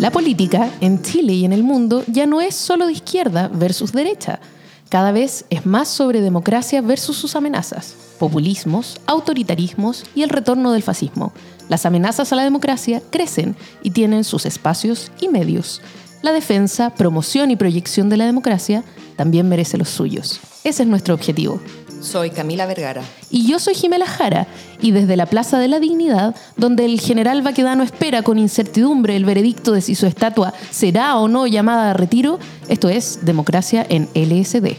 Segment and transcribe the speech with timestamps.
[0.00, 3.92] La política en Chile y en el mundo ya no es solo de izquierda versus
[3.92, 4.40] derecha.
[4.88, 10.82] Cada vez es más sobre democracia versus sus amenazas, populismos, autoritarismos y el retorno del
[10.82, 11.34] fascismo.
[11.68, 15.82] Las amenazas a la democracia crecen y tienen sus espacios y medios.
[16.22, 18.84] La defensa, promoción y proyección de la democracia
[19.16, 20.40] también merece los suyos.
[20.64, 21.60] Ese es nuestro objetivo.
[22.00, 23.02] Soy Camila Vergara.
[23.30, 24.46] Y yo soy Jimena Jara,
[24.80, 29.26] y desde la Plaza de la Dignidad, donde el general Baquedano espera con incertidumbre el
[29.26, 32.38] veredicto de si su estatua será o no llamada a retiro,
[32.68, 34.76] esto es Democracia en LSD.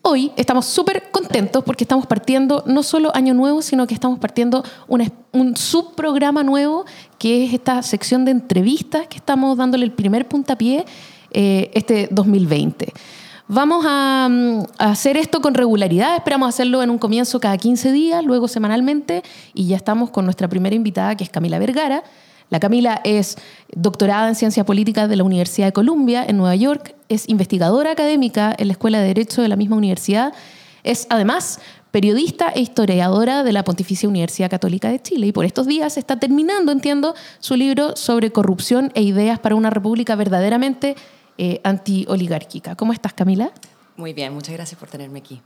[0.00, 4.64] Hoy estamos súper contentos porque estamos partiendo no solo Año Nuevo, sino que estamos partiendo
[4.86, 6.86] un subprograma nuevo,
[7.18, 10.86] que es esta sección de entrevistas que estamos dándole el primer puntapié
[11.38, 12.94] eh, este 2020.
[13.46, 18.24] Vamos mm, a, hacer esto con regularidad, esperamos hacerlo en un comienzo cada 15 días,
[18.24, 22.04] luego semanalmente, y ya estamos con nuestra primera invitada, que es Camila Vergara.
[22.48, 23.36] La Camila es
[23.70, 28.54] doctorada en Ciencias Políticas de la Universidad de Columbia en Nueva York, es investigadora académica
[28.56, 30.32] en la Escuela de Derecho de la misma universidad,
[30.84, 35.66] es además periodista e historiadora de la Pontificia Universidad Católica de Chile y por estos
[35.66, 40.96] días está terminando, entiendo, su libro sobre corrupción e ideas para una república verdaderamente
[41.38, 42.76] eh, antioligárquica.
[42.76, 43.50] ¿Cómo estás, Camila?
[43.96, 45.42] Muy bien, muchas gracias por tenerme aquí.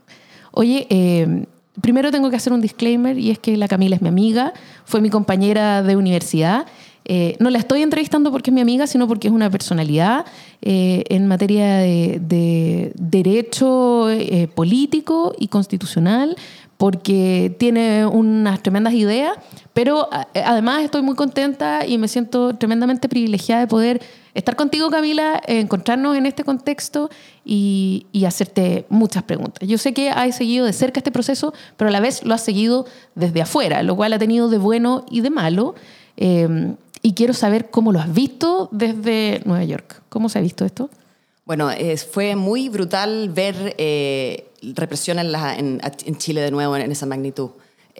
[0.51, 1.45] Oye, eh,
[1.81, 4.53] primero tengo que hacer un disclaimer y es que la Camila es mi amiga,
[4.85, 6.65] fue mi compañera de universidad.
[7.03, 10.25] Eh, no la estoy entrevistando porque es mi amiga, sino porque es una personalidad
[10.61, 14.07] en materia de derecho
[14.55, 16.37] político y constitucional,
[16.77, 19.33] porque tiene unas tremendas ideas,
[19.73, 24.01] pero además estoy muy contenta y me siento tremendamente privilegiada de poder
[24.33, 27.09] estar contigo, Camila, encontrarnos en este contexto
[27.45, 29.67] y, hacerte muchas preguntas.
[29.67, 32.41] Yo sé que has seguido de cerca este proceso, pero a la vez lo has
[32.41, 35.75] seguido desde afuera, lo cual ha tenido de bueno y de malo.
[36.17, 40.01] Eh, y quiero saber cómo lo has visto desde Nueva York.
[40.09, 40.89] ¿Cómo se ha visto esto?
[41.45, 41.69] Bueno,
[42.11, 47.49] fue muy brutal ver eh, represión en, en, Chile de nuevo en esa magnitud.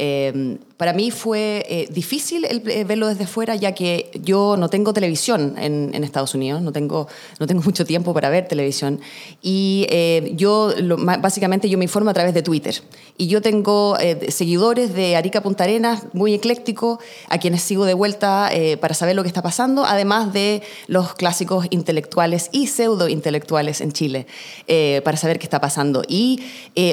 [0.04, 4.68] Em, para mí fue eh, difícil el, eh, verlo desde fuera, ya que yo no
[4.68, 7.08] tengo televisión en, Estados Unidos, no tengo,
[7.40, 9.00] no tengo mucho tiempo para ver televisión.
[9.44, 10.74] Y eh, yo,
[11.20, 12.82] básicamente, yo me informo a través de Twitter.
[13.16, 13.96] Y yo tengo
[14.30, 16.98] seguidores de Arica Punta Arenas, muy ecléctico,
[17.30, 21.68] a quienes sigo de vuelta para saber lo que está pasando, además de los clásicos
[21.70, 24.26] intelectuales y pseudo intelectuales en Chile,
[25.04, 26.02] para saber qué está pasando.
[26.08, 26.40] Y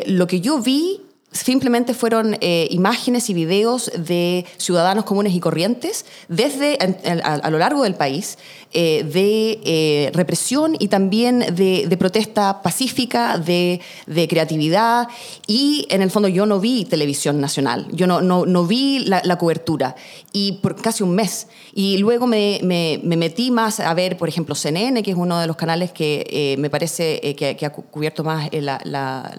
[0.07, 1.01] lo que yo vi
[1.31, 6.79] Simplemente fueron eh, imágenes y videos de ciudadanos comunes y corrientes desde
[7.23, 8.39] a, lo largo del país
[8.73, 13.83] eh, de eh, represión y también de, protesta pacífica, de,
[14.27, 15.09] creatividad.
[15.47, 19.97] Y en el fondo yo no vi televisión nacional, yo no, no, vi la, cobertura.
[20.33, 21.49] Y por casi un mes.
[21.75, 25.47] Y luego me, me, metí más a ver, por ejemplo, CNN, que es uno de
[25.47, 29.31] los canales que me parece que, ha cubierto más la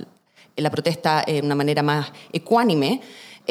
[0.62, 3.02] la protesta de una manera más ecuánime,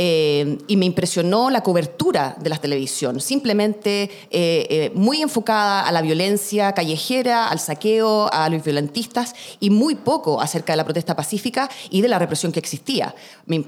[0.01, 5.91] eh, y me impresionó la cobertura de la televisión, simplemente eh, eh, muy enfocada a
[5.91, 11.17] la violencia callejera, al saqueo, a los violentistas y muy poco acerca de la protesta
[11.17, 13.13] pacífica y de la represión que existía.
[13.47, 13.65] Me,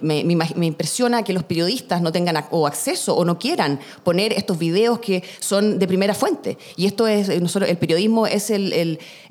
[0.66, 5.24] impresiona que los periodistas no tengan o acceso o no quieran poner estos videos que
[5.40, 6.58] son de primera fuente.
[6.76, 8.72] Y esto es, nosotros, el periodismo es el,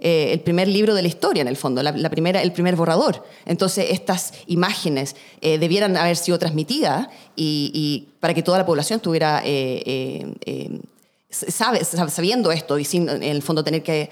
[0.01, 3.23] el, primer libro de la historia, en el fondo, la, primera, el primer borrador.
[3.45, 6.88] Entonces, estas imágenes debieran haber sido transmitidas
[7.35, 10.81] y, para que toda la población estuviera eh, eh, eh,
[11.29, 14.09] sabiendo esto y sin en el fondo tener que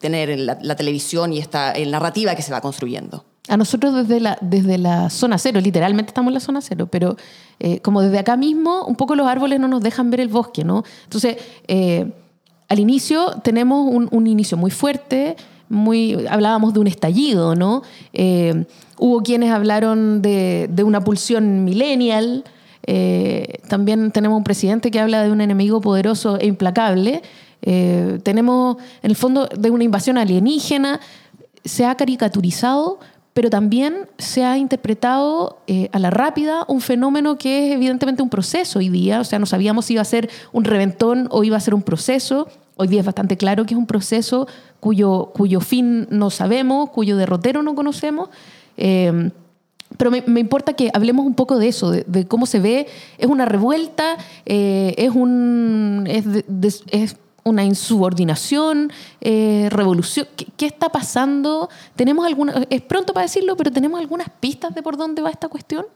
[0.00, 3.24] tener la, televisión y esta narrativa que se va construyendo.
[3.48, 7.16] A nosotros desde la, desde la zona cero, literalmente estamos en la zona cero, pero
[7.82, 10.84] como desde acá mismo, un poco los árboles no nos dejan ver el bosque, ¿no?
[11.04, 11.38] Entonces,
[12.68, 15.36] al inicio tenemos un, inicio muy fuerte,
[15.70, 17.82] muy, hablábamos de un estallido, ¿no?
[18.12, 18.66] Eh,
[18.98, 22.44] hubo quienes hablaron de, una pulsión millennial.
[22.86, 27.22] Eh, también tenemos un presidente que habla de un enemigo poderoso e implacable.
[27.62, 31.00] Eh, tenemos, en el fondo, de una invasión alienígena.
[31.64, 32.98] Se ha caricaturizado,
[33.34, 35.60] pero también se ha interpretado
[35.92, 39.20] a la rápida un fenómeno que es evidentemente un proceso hoy día.
[39.20, 41.82] O sea, no sabíamos si iba a ser un reventón o iba a ser un
[41.82, 42.48] proceso.
[42.80, 44.46] Hoy día es bastante claro que es un proceso
[44.80, 48.30] cuyo, cuyo fin no sabemos, cuyo derrotero no conocemos.
[48.76, 49.30] Eh,
[49.96, 52.86] pero me, importa que hablemos un poco de eso, de, cómo se ve.
[53.16, 60.28] Es una revuelta, eh, es, un, es, una insubordinación, eh, revolución.
[60.56, 61.70] ¿Qué, está pasando?
[61.96, 65.48] ¿Tenemos alguna, es pronto para decirlo, pero ¿tenemos algunas pistas de por dónde va esta
[65.48, 65.86] cuestión?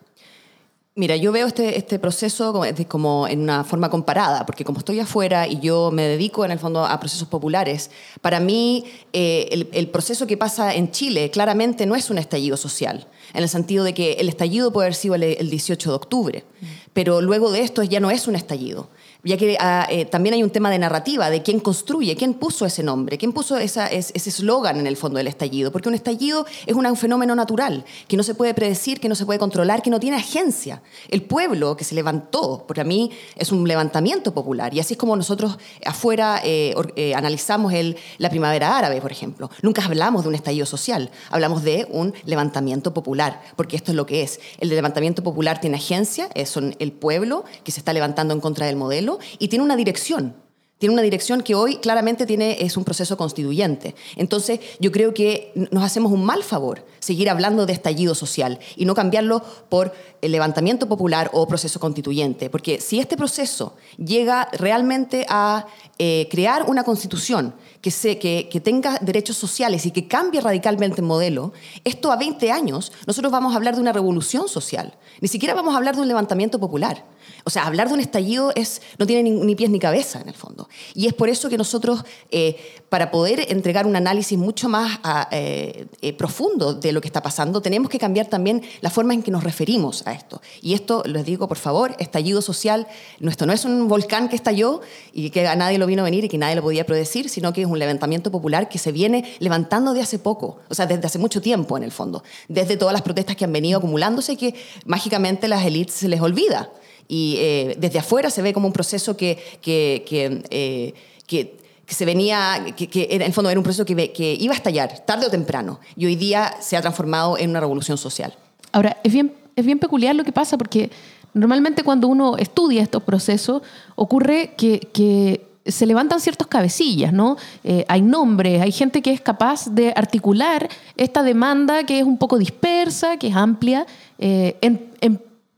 [0.94, 5.00] Mira, yo veo este, este proceso como, como, en una forma comparada, porque como estoy
[5.00, 7.91] afuera y yo me dedico en el fondo a procesos populares,
[8.21, 8.85] para mí
[9.15, 13.43] eh, el, el, proceso que pasa en Chile claramente no es un estallido social, en
[13.43, 16.67] el sentido de que el estallido puede haber sido el, el 18 de octubre, mm.
[16.93, 18.91] pero luego de esto ya no es un estallido
[19.25, 22.67] ya que ah, eh, también hay un tema de narrativa, de quién construye, quién puso
[22.67, 26.45] ese nombre, quién puso esa, ese eslogan en el fondo del estallido, porque un estallido
[26.67, 29.91] es un fenómeno natural, que no se puede predecir, que no se puede controlar, que
[29.91, 30.83] no tiene agencia.
[31.09, 34.99] El pueblo que se levantó, porque a mí es un levantamiento popular, y así es
[34.99, 39.51] como nosotros afuera eh, eh, analizamos el, la primavera árabe, por ejemplo.
[39.63, 44.07] Nunca hablamos de un estallido social, hablamos de un levantamiento popular, porque esto es lo
[44.07, 44.41] que es.
[44.59, 48.77] El levantamiento popular tiene agencia, son el pueblo que se está levantando en contra del
[48.77, 50.35] modelo, y tiene una dirección.
[50.82, 52.26] Tiene una dirección que hoy claramente
[52.64, 53.94] es un proceso constituyente.
[54.17, 58.85] Entonces, yo creo que nos hacemos un mal favor seguir hablando de estallido social y
[58.85, 59.93] no cambiarlo por
[60.23, 62.50] el levantamiento popular o proceso constituyente.
[62.50, 65.69] Porque si este proceso llega realmente a
[66.00, 68.19] eh, crear una constitución que,
[68.50, 71.53] que, tenga derechos sociales y que cambie radicalmente el modelo,
[71.85, 74.94] esto a 20 años nosotros vamos a hablar de una revolución social.
[75.20, 77.05] Ni siquiera vamos a hablar de un levantamiento popular.
[77.45, 80.35] O sea, hablar de un estallido es, no tiene ni, pies ni cabeza en el
[80.35, 80.69] fondo.
[80.95, 82.57] Y es por eso que nosotros, eh,
[82.89, 87.23] para poder entregar un análisis mucho más ah, eh, eh, profundo de lo que está
[87.23, 90.41] pasando, tenemos que cambiar también la forma en que nos referimos a esto.
[90.61, 92.87] Y esto, les digo, por favor, estallido social,
[93.21, 94.81] esto no es un volcán que estalló
[95.13, 97.53] y que a nadie lo vino a venir y que nadie lo podía predecir, sino
[97.53, 101.07] que es un levantamiento popular que se viene levantando de hace poco, o sea, desde
[101.07, 104.55] hace mucho tiempo en el fondo, desde todas las protestas que han venido acumulándose que
[104.85, 106.71] mágicamente las élites se les olvida
[107.12, 112.64] y eh, desde afuera se ve como un proceso que, que, que, eh, se venía,
[112.75, 116.06] que, en el fondo era un proceso que, iba a estallar tarde o temprano y
[116.06, 118.32] hoy día se ha transformado en una revolución social.
[118.73, 120.91] Ahora, es bien, es bien peculiar lo que pasa porque
[121.35, 123.61] normalmente cuando uno estudia estos procesos
[123.94, 127.37] ocurre que, se levantan ciertos cabecillas, ¿no?
[127.62, 132.19] Eh, hay nombres, hay gente que es capaz de articular esta demanda que es un
[132.19, 133.87] poco dispersa, que es amplia,
[134.19, 134.91] en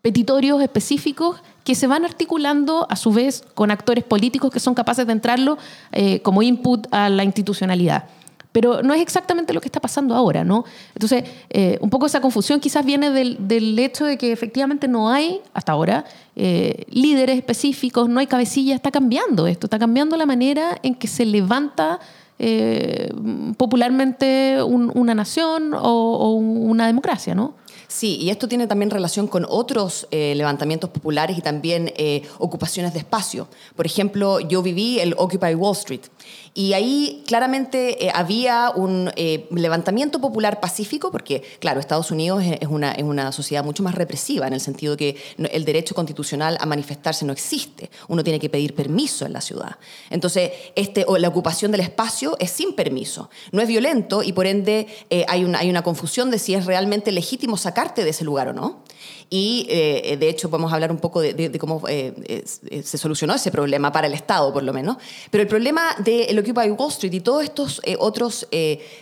[0.05, 5.07] petitorios específicos que se van articulando a su vez con actores políticos que son capaces
[5.07, 5.57] de entrarlo
[5.93, 8.05] eh, como input a la institucionalidad.
[8.53, 10.67] Pero no es exactamente lo que está pasando ahora, ¿no?
[10.95, 15.41] Entonces, eh, un poco esa confusión quizás viene del, hecho de que efectivamente no hay,
[15.55, 16.05] hasta ahora,
[16.37, 21.09] eh, líderes específicos, no hay cabecilla, está cambiando esto, está cambiando la manera en que
[21.09, 21.99] se levanta
[23.57, 27.55] popularmente una nación o, o una democracia, ¿no?
[27.89, 32.93] Sí, y esto tiene también relación con otros eh, levantamientos populares y también eh, ocupaciones
[32.93, 33.47] de espacio.
[33.77, 36.03] Por ejemplo, yo viví el Occupy Wall Street
[36.57, 42.69] y ahí claramente eh, había un eh, levantamiento popular pacífico, porque, claro, Estados Unidos es
[42.69, 46.67] una, es una sociedad mucho más represiva, en el sentido que el derecho constitucional a
[46.67, 47.91] manifestarse no existe.
[48.07, 49.79] Uno tiene que pedir permiso en la ciudad.
[50.11, 53.31] Entonces, este, o la ocupación del espacio es sin permiso.
[53.51, 56.67] No es violento y, por ende, eh, hay, una, hay una confusión de si es
[56.67, 58.84] realmente legítimo sacarte de ese lugar o no.
[59.35, 62.45] Y eh, de hecho podemos hablar un poco de, cómo eh,
[62.85, 64.97] se solucionó ese problema para el Estado, por lo menos.
[65.29, 68.47] Pero el problema del Occupy Wall Street y todos estos eh, otros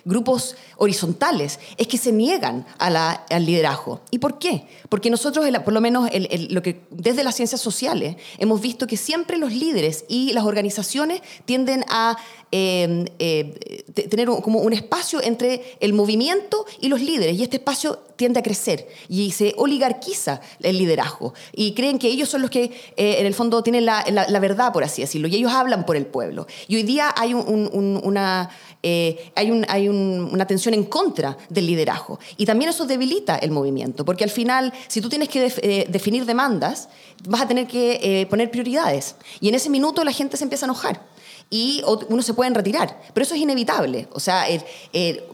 [0.06, 4.00] grupos horizontales es que se niegan al liderazgo.
[4.10, 4.66] ¿Y por qué?
[4.88, 6.08] Porque nosotros, por lo menos
[6.48, 11.20] lo que, desde las ciencias sociales, hemos visto que siempre los líderes y las organizaciones
[11.44, 12.16] tienden a
[12.50, 17.36] tener como un espacio entre el movimiento y los líderes.
[17.36, 21.34] Y este espacio tiende a crecer y se oligarquiza el liderazgo.
[21.52, 24.04] Y creen que ellos son los que, eh, en el fondo, tienen la,
[24.40, 26.46] verdad, por así decirlo, y ellos hablan por el pueblo.
[26.68, 28.48] Y hoy día hay, una,
[28.80, 32.20] eh, hay, hay una tensión en contra del liderazgo.
[32.36, 36.24] Y también eso debilita el movimiento, porque al final, si tú tienes que eh, definir
[36.24, 36.90] demandas,
[37.26, 39.16] vas a tener que poner prioridades.
[39.40, 41.11] Y en ese minuto la gente se empieza a enojar
[41.52, 42.98] y uno se pueden retirar.
[43.12, 44.08] Pero eso es inevitable.
[44.12, 44.46] O sea,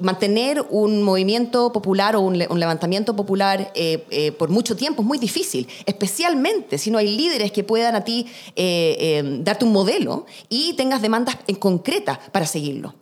[0.00, 5.18] mantener un movimiento popular o un, levantamiento popular eh, eh, por mucho tiempo es muy
[5.18, 10.72] difícil, especialmente si no hay líderes que puedan a ti eh, darte un modelo y
[10.72, 12.94] tengas demandas en concretas para seguirlo.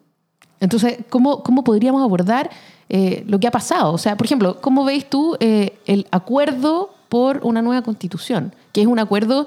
[0.61, 2.50] Entonces, ¿cómo, cómo podríamos abordar
[2.88, 3.94] lo que ha pasado?
[3.94, 8.54] O sea, por ejemplo, ¿cómo veis tú el acuerdo por una nueva constitución?
[8.73, 9.46] Que es un acuerdo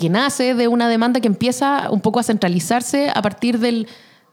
[0.00, 3.86] que nace de una demanda que empieza un poco a centralizarse a partir del,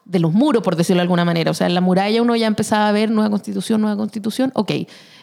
[0.06, 1.52] de los muros, por decirlo de alguna manera.
[1.52, 4.54] O sea, en la muralla uno ya empezaba a ver nueva constitución, nueva constitución.
[4.56, 4.72] Ok,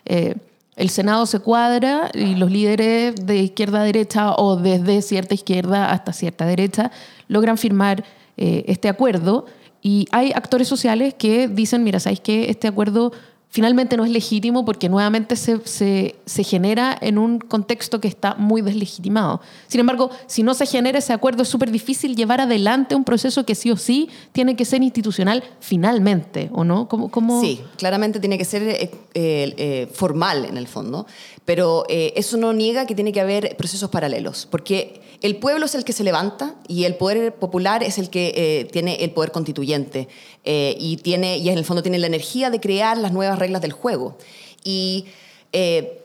[0.05, 0.37] eh,
[0.77, 5.91] el Senado se cuadra y los líderes de izquierda a derecha o desde cierta izquierda
[5.91, 6.91] hasta cierta derecha
[7.27, 8.05] logran firmar
[8.37, 9.47] eh, este acuerdo.
[9.81, 12.51] Y hay actores sociales que dicen, mira, ¿sabéis qué?
[12.51, 13.13] Este acuerdo
[13.55, 18.35] finalmente no es legítimo porque nuevamente se, se, se, genera en un contexto que está
[18.35, 19.41] muy deslegitimado.
[19.69, 23.47] Sin embargo, si no se genera ese acuerdo, es súper difícil llevar adelante un proceso
[23.47, 26.89] que sí o sí tiene que ser institucional finalmente, ¿o no?
[26.89, 27.41] ¿Cómo, cómo...
[27.41, 31.07] Sí, claramente tiene que ser eh, eh, formal en el fondo,
[31.45, 35.77] pero eh, eso no niega que tiene que haber procesos paralelos, porque el pueblo es
[35.77, 40.09] el que se levanta y el poder popular es el que tiene el poder constituyente
[40.45, 43.73] y, tiene, y en el fondo tiene la energía de crear las nuevas reglas del
[43.73, 44.19] juego.
[44.65, 45.07] Y
[45.53, 46.01] eh,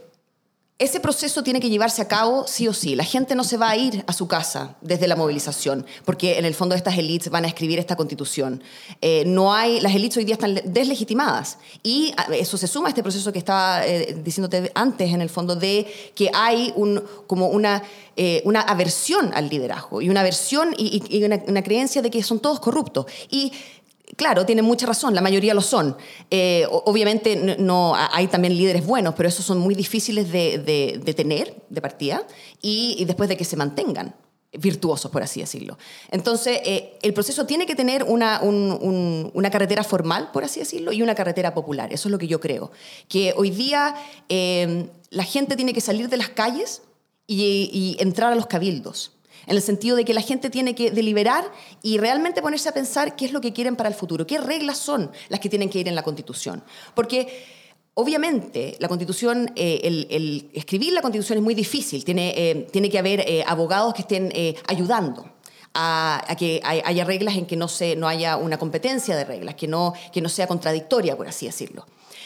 [0.77, 2.95] ese proceso tiene que llevarse a cabo sí o sí.
[2.95, 6.45] La gente no se va a ir a su casa desde la movilización, porque en
[6.45, 8.63] el fondo estas élites van a escribir esta constitución.
[9.01, 11.57] Eh, no hay, las élites hoy día están deslegitimadas.
[11.83, 15.57] Y eso se suma a este proceso que estaba eh, diciéndote antes, en el fondo,
[15.57, 17.83] de que hay un, como una,
[18.45, 22.61] una aversión al liderazgo y una aversión y, una, una, creencia de que son todos
[22.61, 23.05] corruptos.
[23.29, 23.51] Y
[24.15, 25.95] Claro, tiene mucha razón, la mayoría lo son.
[26.31, 31.81] Eh, obviamente no, hay también líderes buenos, pero esos son muy difíciles de, tener de
[31.81, 32.25] partida
[32.61, 34.15] y, después de que se mantengan
[34.51, 35.77] virtuosos, por así decirlo.
[36.09, 41.03] Entonces, eh, el proceso tiene que tener una, una, carretera formal, por así decirlo, y
[41.03, 41.93] una carretera popular.
[41.93, 42.71] Eso es lo que yo creo.
[43.07, 43.95] Que hoy día
[44.27, 46.81] eh, la gente tiene que salir de las calles
[47.27, 49.11] y entrar a los cabildos
[49.47, 53.15] en el sentido de que la gente tiene que deliberar y realmente ponerse a pensar
[53.15, 55.79] qué es lo que quieren para el futuro, qué reglas son las que tienen que
[55.79, 56.63] ir en la Constitución.
[56.95, 57.59] Porque
[58.01, 62.05] Obviamente, la constitución, eh, el, escribir la constitución es muy difícil.
[62.05, 64.31] Tiene, eh, tiene que haber eh, abogados que estén
[64.67, 65.29] ayudando
[65.73, 69.67] a, que haya reglas en que no, se, no haya una competencia de reglas, que
[69.67, 71.85] no, que no sea contradictoria, por así decirlo.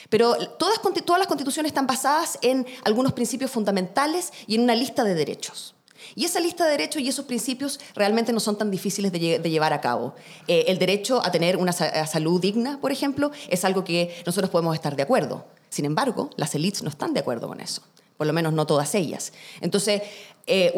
[0.09, 5.03] Pero todas, todas las constituciones están basadas en algunos principios fundamentales y en una lista
[5.03, 5.72] de derechos.
[6.15, 9.73] Y esa lista de derechos y esos principios realmente no son tan difíciles de, llevar
[9.73, 10.13] a cabo.
[10.47, 14.75] Eh, el derecho a tener una salud digna, por ejemplo, es algo que nosotros podemos
[14.75, 15.45] estar de acuerdo.
[15.69, 17.81] Sin embargo, las élites no están de acuerdo con eso,
[18.17, 19.33] por lo menos no todas ellas.
[19.59, 20.03] Entonces,
[20.45, 20.71] eh,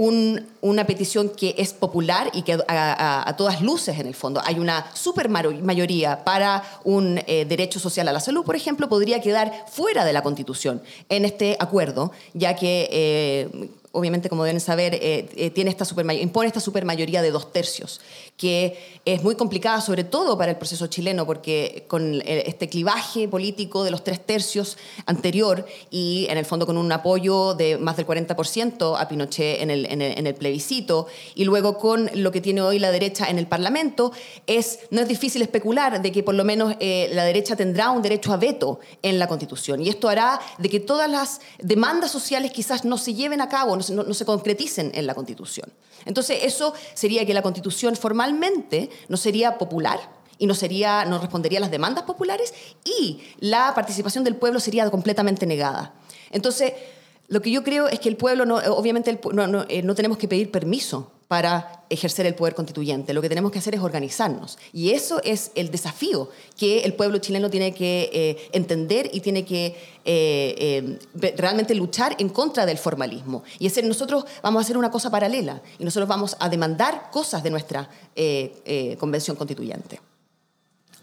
[0.62, 4.86] una petición que es popular y que a, todas luces, en el fondo, hay una
[4.96, 10.06] super mayoría para un eh, derecho social a la salud, por ejemplo, podría quedar fuera
[10.06, 15.70] de la Constitución en este acuerdo, ya que obviamente, como deben saber, eh, eh, tiene
[15.70, 18.02] esta impone esta supermayoría de dos tercios,
[18.36, 23.30] que es muy complicada, sobre todo para el proceso chileno, porque con eh, este clivaje
[23.30, 27.96] político de los tres tercios anterior y, en el fondo, con un apoyo de más
[27.96, 32.62] del 40% a Pinochet en el, en el, plebiscito, y luego con lo que tiene
[32.62, 34.12] hoy la derecha en el Parlamento,
[34.46, 38.34] es, no es difícil especular de que por lo menos la derecha tendrá un derecho
[38.34, 39.82] a veto en la Constitución.
[39.82, 43.78] Y esto hará de que todas las demandas sociales quizás no se lleven a cabo,
[43.78, 45.72] no, se concreticen en la Constitución.
[46.06, 50.00] Entonces, eso sería que la Constitución formalmente no sería popular,
[50.38, 54.90] y no, sería, no respondería a las demandas populares y la participación del pueblo sería
[54.90, 55.94] completamente negada.
[56.32, 56.74] Entonces,
[57.28, 60.28] lo que yo creo es que el pueblo, no, obviamente no, eh, no, tenemos que
[60.28, 63.14] pedir permiso para ejercer el poder constituyente.
[63.14, 64.58] Lo que tenemos que hacer es organizarnos.
[64.74, 69.44] Y eso es el desafío que el pueblo chileno tiene que eh, entender y tiene
[69.44, 71.00] que eh,
[71.38, 73.44] realmente luchar en contra del formalismo.
[73.60, 77.44] Y es nosotros vamos a hacer una cosa paralela y nosotros vamos a demandar cosas
[77.44, 77.90] de nuestra
[79.00, 80.00] convención constituyente.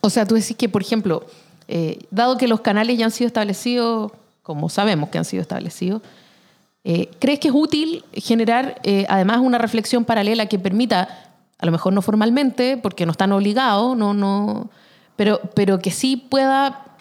[0.01, 1.25] O sea, tú decís que, por ejemplo,
[2.11, 4.13] dado que los canales ya han sido establecidos
[4.43, 6.03] como sabemos que han sido establecidos.
[6.85, 11.73] Eh, ¿Crees que es útil generar eh, además una reflexión paralela que permita, a lo
[11.73, 14.71] mejor no formalmente, porque no están obligados, no, no,
[15.17, 16.97] pero, pero que sí pueda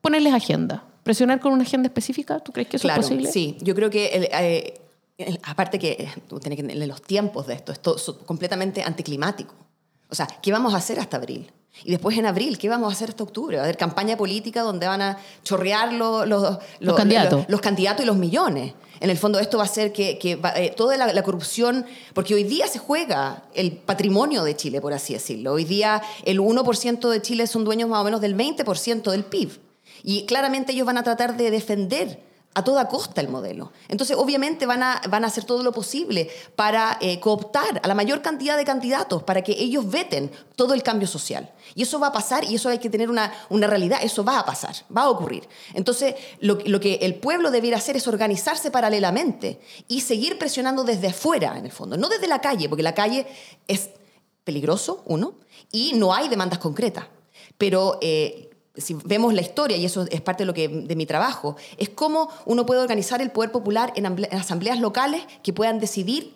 [0.00, 0.84] ponerles agenda?
[1.02, 2.40] ¿Presionar con una agenda específica?
[2.40, 3.30] ¿Tú crees que eso es posible?
[3.30, 7.96] Sí, yo creo que eh, aparte que tú tienes que los tiempos de esto, esto
[7.96, 9.54] es completamente anticlimático.
[10.08, 11.50] O sea, ¿qué vamos a hacer hasta abril?
[11.82, 13.56] Y después en abril, ¿qué vamos a hacer hasta octubre?
[13.56, 16.58] Va a haber campaña política donde van a chorrear los, los,
[16.94, 17.44] candidatos.
[17.48, 18.74] Los, candidatos y los millones.
[19.00, 22.44] En el fondo esto va a hacer que, que eh, toda la, corrupción, porque hoy
[22.44, 25.52] día se juega el patrimonio de Chile, por así decirlo.
[25.52, 29.58] Hoy día el 1% de Chile son dueños más o menos del 20% del PIB.
[30.04, 32.20] Y claramente ellos van a tratar de defender
[32.54, 33.72] a toda costa el modelo.
[33.88, 37.94] Entonces, obviamente van a, van a hacer todo lo posible para eh, cooptar a la
[37.94, 41.52] mayor cantidad de candidatos, para que ellos veten todo el cambio social.
[41.74, 44.38] Y eso va a pasar y eso hay que tener una, una realidad, eso va
[44.38, 45.48] a pasar, va a ocurrir.
[45.74, 51.08] Entonces, lo, lo, que el pueblo debiera hacer es organizarse paralelamente y seguir presionando desde
[51.08, 53.26] afuera, en el fondo, no desde la calle, porque la calle
[53.66, 53.90] es
[54.44, 55.34] peligroso, uno,
[55.72, 57.06] y no hay demandas concretas.
[57.58, 61.06] Pero eh, si vemos la historia, y eso es parte de, lo que, de mi
[61.06, 66.34] trabajo, es cómo uno puede organizar el poder popular en, asambleas locales que puedan decidir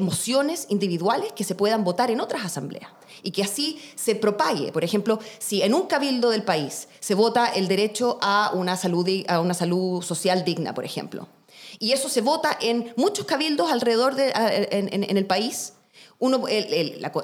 [0.00, 2.90] mociones individuales que se puedan votar en otras asambleas
[3.22, 4.72] y que así se propague.
[4.72, 9.08] Por ejemplo, si en un cabildo del país se vota el derecho a una salud,
[9.28, 11.28] a una salud social digna, por ejemplo,
[11.78, 15.74] y eso se vota en muchos cabildos alrededor de, en el país,
[16.18, 16.44] uno,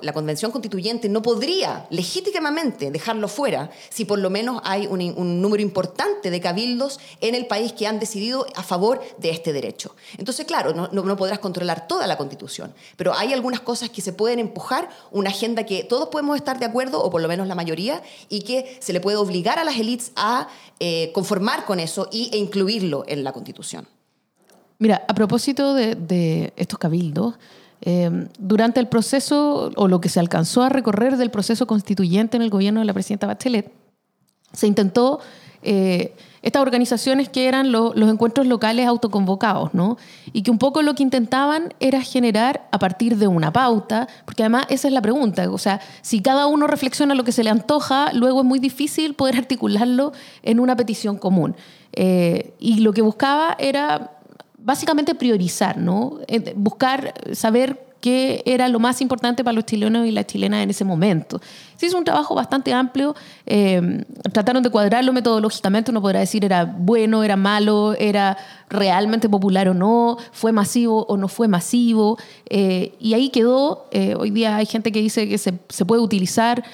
[0.02, 5.62] la, convención constituyente no podría legítimamente dejarlo fuera si por lo menos hay un, número
[5.62, 9.94] importante de cabildos en el país que han decidido a favor de este derecho.
[10.18, 14.12] Entonces, claro, no, no, podrás controlar toda la constitución, pero hay algunas cosas que se
[14.12, 17.54] pueden empujar, una agenda que todos podemos estar de acuerdo, o por lo menos la
[17.54, 20.48] mayoría, y que se le puede obligar a las élites a
[20.80, 23.88] eh, conformar con eso y, e incluirlo en la constitución.
[24.78, 27.36] Mira, a propósito de, de estos cabildos,
[27.84, 32.42] Em, durante el proceso, o lo que se alcanzó a recorrer del proceso constituyente en
[32.44, 33.72] el gobierno de la presidenta Bachelet,
[34.52, 35.18] se intentó
[35.64, 39.96] eh, estas organizaciones que eran los encuentros locales autoconvocados, ¿no?
[40.32, 44.44] Y que un poco lo que intentaban era generar a partir de una pauta, porque
[44.44, 47.50] además esa es la pregunta, o sea, si cada uno reflexiona lo que se le
[47.50, 50.12] antoja, luego es muy difícil poder articularlo
[50.42, 51.56] en una petición común.
[51.94, 54.21] Eh, y lo que buscaba era
[54.64, 56.18] básicamente priorizar, ¿no?
[56.28, 60.70] Eh, buscar saber qué era lo más importante para los chilenos y las chilenas en
[60.70, 61.40] ese momento.
[61.76, 63.14] Sí, es un trabajo bastante amplio.
[63.46, 65.92] Eh, trataron de cuadrarlo metodológicamente.
[65.92, 68.36] Uno podrá decir era bueno, era malo, era
[68.68, 72.18] realmente popular o no, fue masivo o no fue masivo.
[72.50, 73.86] Eh, y ahí quedó.
[74.18, 76.64] hoy día hay gente que dice que se, se puede utilizar,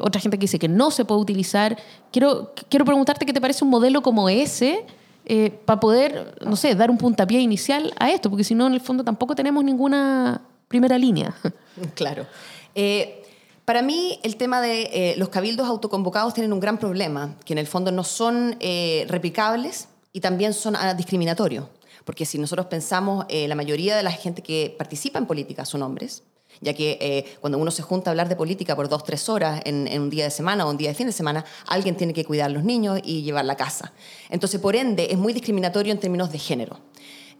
[0.00, 1.76] otra gente que dice que no se puede utilizar.
[2.10, 4.86] Quiero, quiero preguntarte qué te parece un modelo como ese
[5.24, 8.74] eh, para poder, no sé, dar un puntapié inicial a esto, porque si no, en
[8.74, 11.34] el fondo tampoco tenemos ninguna primera línea.
[11.94, 12.26] Claro.
[12.74, 13.24] Eh,
[13.64, 17.58] para mí, el tema de eh, los cabildos autoconvocados tienen un gran problema, que en
[17.58, 18.58] el fondo no son
[19.06, 21.64] replicables y también son ah, discriminatorios.
[22.04, 26.24] Porque si nosotros pensamos, la mayoría de la gente que participa en política son hombres,
[26.62, 29.60] ya que eh, cuando uno se junta a hablar de política por dos, tres horas
[29.64, 32.24] en, un día de semana o un día de fin de semana, alguien tiene que
[32.24, 33.92] cuidar a los niños y llevar la casa.
[34.30, 36.78] Entonces, por ende, es muy discriminatorio en términos de género.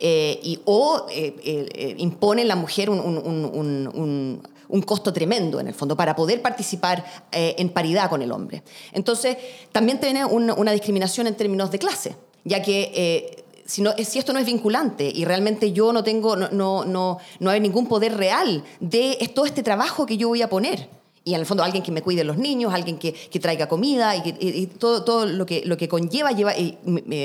[0.01, 4.43] Eh, y, o eh, impone a la mujer un,
[4.85, 8.65] costo tremendo, en el fondo, para poder participar en paridad con el hombre.
[8.93, 9.37] Entonces,
[9.71, 13.42] también tiene una discriminación en términos de clase, ya que
[13.73, 17.51] si, si, esto no es vinculante y realmente yo no tengo, no, no, no, no
[17.51, 20.91] hay ningún poder real de todo este trabajo que yo voy a poner.
[21.25, 24.15] Y en el fondo alguien que me cuide los niños, alguien que, que traiga comida
[24.17, 26.77] y, y, todo, todo lo, que, lo que conlleva lleva, y,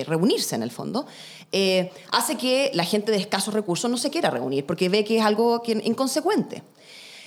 [0.04, 1.06] reunirse en el fondo,
[1.52, 5.18] eh, hace que la gente de escasos recursos no se quiera reunir porque ve que
[5.18, 6.64] es algo que, inconsecuente.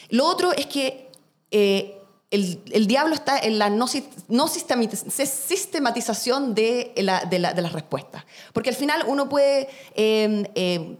[0.09, 1.11] Lo otro es que
[1.50, 2.00] eh,
[2.31, 8.25] el, diablo está en la no, sistematización de, las respuestas.
[8.53, 10.97] Porque al final uno puede em, em,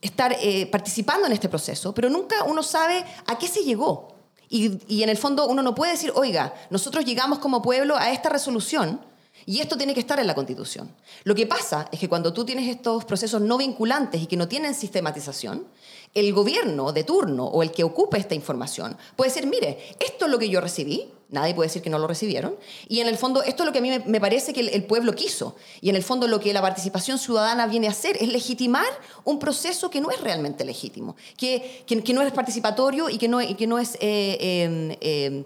[0.00, 4.12] estar eh, participando en este proceso, pero nunca uno sabe a qué se llegó.
[4.48, 8.28] Y en el fondo uno no puede decir, oiga, nosotros llegamos como pueblo a esta
[8.28, 9.00] resolución
[9.44, 10.94] y esto tiene que estar en la Constitución.
[11.24, 14.48] Lo que pasa es que cuando tú tienes estos procesos no vinculantes y que no
[14.48, 15.66] tienen sistematización,
[16.14, 20.30] el gobierno de turno o el que ocupe esta información puede decir, mire, esto es
[20.30, 22.56] lo que yo recibí, nadie puede decir que no lo recibieron,
[22.88, 25.14] y en el fondo esto es lo que a mí me parece que el, pueblo
[25.14, 28.86] quiso, y en el fondo lo que la participación ciudadana viene a hacer es legitimar
[29.24, 33.96] un proceso que no es realmente legítimo, que, no es participatorio y que no, es...
[34.00, 35.44] Eh, em, em,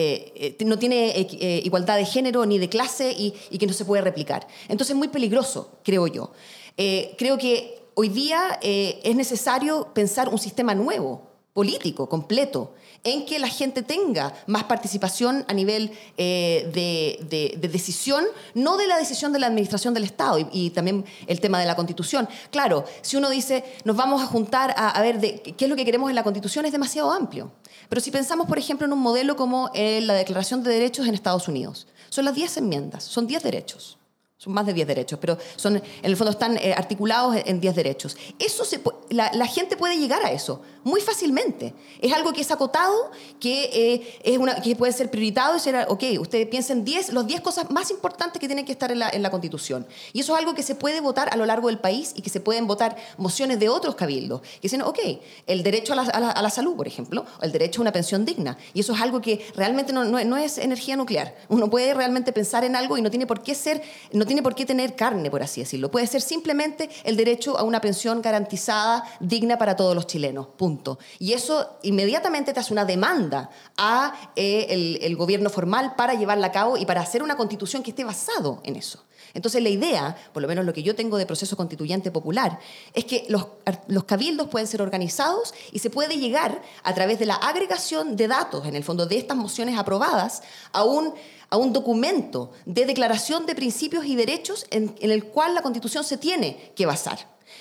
[0.00, 1.26] eh, eh, no tiene
[1.64, 4.46] igualdad de género ni de clase y, que no se puede replicar.
[4.68, 6.30] Entonces es muy peligroso, creo yo.
[6.76, 11.20] creo que Hoy día eh, es necesario pensar un sistema nuevo,
[11.52, 18.76] político, completo, en que la gente tenga más participación a nivel eh, de, decisión, no
[18.76, 22.28] de la decisión de la administración del Estado y, también el tema de la Constitución.
[22.52, 26.08] Claro, si uno dice nos vamos a juntar a, ver qué es lo que queremos
[26.08, 27.50] en la Constitución, es demasiado amplio.
[27.88, 31.14] Pero si pensamos, por ejemplo, en un modelo como eh, la Declaración de Derechos en
[31.14, 33.97] Estados Unidos, son las 10 enmiendas, son 10 derechos.
[34.40, 37.74] Son más de 10 derechos, pero son, en el fondo están eh, articulados en 10
[37.74, 38.16] derechos.
[38.38, 41.74] Eso se, la, la, gente puede llegar a eso muy fácilmente.
[42.00, 45.86] Es algo que es acotado, que, eh, es una, que puede ser prioritado y ser,
[45.88, 49.28] ok, ustedes piensen 10, los 10 cosas más importantes que tienen que estar en la,
[49.28, 49.86] Constitución.
[50.12, 52.30] Y eso es algo que se puede votar a lo largo del país y que
[52.30, 54.40] se pueden votar mociones de otros cabildos.
[54.40, 54.98] Que dicen, ok,
[55.46, 58.24] el derecho a la, a la, salud, por ejemplo, o el derecho a una pensión
[58.24, 58.56] digna.
[58.72, 61.34] Y eso es algo que realmente no, no, es energía nuclear.
[61.48, 63.82] Uno puede realmente pensar en algo y no tiene por qué ser...
[64.28, 65.90] tiene por qué tener carne, por así decirlo.
[65.90, 70.46] Puede ser simplemente el derecho a una pensión garantizada, digna para todos los chilenos.
[70.56, 70.98] Punto.
[71.18, 76.52] Y eso inmediatamente te hace una demanda a eh, el, gobierno formal para llevarla a
[76.52, 79.04] cabo y para hacer una constitución que esté basado en eso.
[79.34, 82.58] Entonces la idea, por lo menos lo que yo tengo de proceso constituyente popular,
[82.94, 83.46] es que los,
[83.88, 88.28] los, cabildos pueden ser organizados y se puede llegar a través de la agregación de
[88.28, 91.14] datos, en el fondo, de estas mociones aprobadas a un,
[91.50, 96.18] a un documento de declaración de principios y derechos en, el cual la Constitución se
[96.18, 97.18] tiene que basar.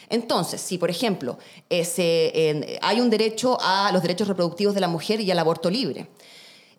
[0.09, 1.37] Entonces, si por ejemplo
[1.69, 6.07] eh, hay un derecho a los derechos reproductivos de la mujer y al aborto libre,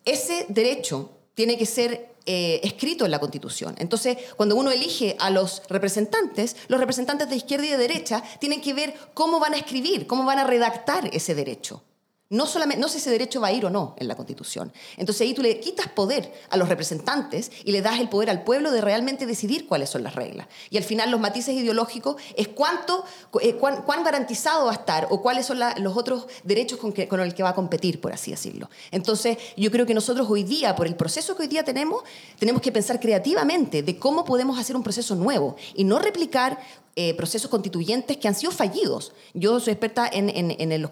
[0.05, 3.75] ese derecho tiene que ser eh, escrito en la Constitución.
[3.79, 8.61] Entonces, cuando uno elige a los representantes, los representantes de izquierda y de derecha tienen
[8.61, 11.83] que ver cómo van a escribir, cómo van a redactar ese derecho.
[12.30, 14.70] No, solamente, no sé si ese derecho va a ir o no en la Constitución.
[14.98, 18.44] Entonces ahí tú le quitas poder a los representantes y le das el poder al
[18.44, 20.46] pueblo de realmente decidir cuáles son las reglas.
[20.68, 23.02] Y al final los matices ideológicos es cuánto,
[23.40, 27.20] eh, cuán, garantizado va a estar o cuáles son los otros derechos con, que, con
[27.20, 28.68] el que va a competir, por así decirlo.
[28.90, 32.02] Entonces yo creo que nosotros hoy día, por el proceso que hoy día tenemos,
[32.38, 36.58] tenemos que pensar creativamente de cómo podemos hacer un proceso nuevo y no replicar
[37.00, 39.12] eh, procesos constituyentes que han sido fallidos.
[39.32, 40.90] Yo soy experta en, los,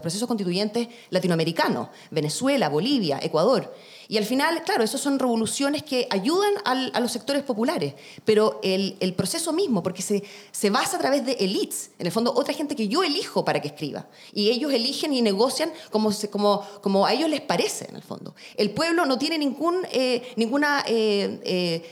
[0.00, 3.74] procesos constituyentes latinoamericanos, Venezuela, Bolivia, Ecuador.
[4.06, 9.14] Y al final, claro, esas son revoluciones que ayudan a los sectores populares, pero el,
[9.14, 12.86] proceso mismo, porque se, basa a través de elites, en el fondo otra gente que
[12.86, 17.86] yo elijo para que escriba, y ellos eligen y negocian como a ellos les parece,
[17.88, 18.36] en el fondo.
[18.56, 21.82] El pueblo no tiene ningún, eh, ninguna eh,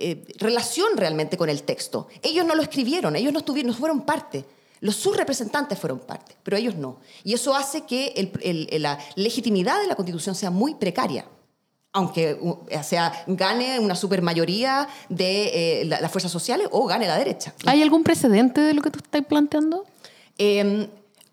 [0.00, 2.08] eh, relación realmente con el texto.
[2.22, 4.44] Ellos no lo escribieron, ellos no, estuvieron, no fueron parte.
[4.80, 7.00] Los sus representantes fueron parte, pero ellos no.
[7.22, 8.32] Y eso hace que
[8.78, 11.26] la legitimidad de la Constitución sea muy precaria
[11.92, 12.38] aunque
[12.82, 17.52] sea, gane una supermayoría de eh, las fuerzas sociales o gane la derecha.
[17.66, 19.84] ¿Hay algún precedente de lo que tú estás planteando?
[20.38, 20.86] Em,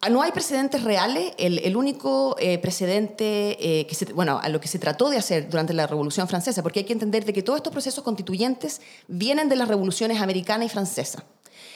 [0.10, 1.33] no hay precedentes reales.
[1.38, 5.73] El, único eh, precedente eh, que bueno, a lo que se trató de hacer durante
[5.73, 9.55] la Revolución Francesa, porque hay que entender de que todos estos procesos constituyentes vienen de
[9.55, 11.23] las revoluciones americana y francesa.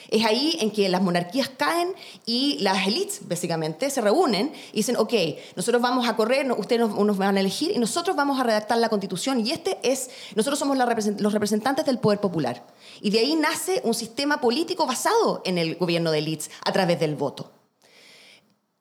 [0.08, 1.94] Es ahí en que las monarquías caen
[2.26, 5.12] y las élites, básicamente, se reúnen y dicen, ok,
[5.56, 8.90] nosotros vamos a correr, ustedes nos, van a elegir y nosotros vamos a redactar la
[8.90, 12.66] constitución y este es, nosotros somos los representantes del poder popular.
[13.00, 17.00] Y de ahí nace un sistema político basado en el gobierno de élites a través
[17.00, 17.61] del voto.